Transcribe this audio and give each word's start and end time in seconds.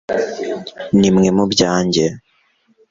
nimwe 0.99 1.27
mubyanjye 1.37 2.05